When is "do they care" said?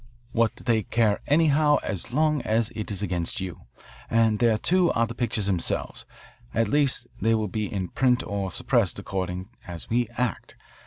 0.55-1.21